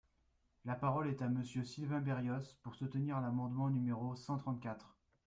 [0.65, 4.97] La parole est à Monsieur Sylvain Berrios, pour soutenir l’amendement numéro cent trente-quatre.